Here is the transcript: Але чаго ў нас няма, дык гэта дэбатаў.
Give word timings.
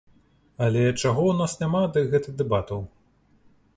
Але 0.67 0.81
чаго 1.01 1.21
ў 1.33 1.37
нас 1.41 1.53
няма, 1.61 1.83
дык 1.99 2.05
гэта 2.15 2.29
дэбатаў. 2.41 2.79